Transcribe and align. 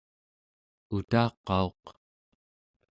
utaqauq 0.95 1.83